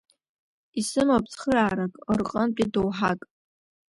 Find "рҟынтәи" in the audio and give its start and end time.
2.17-2.71